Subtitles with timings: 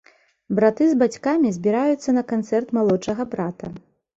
[0.59, 3.65] Браты з бацькамі збіраюцца на канцэрт малодшага брата.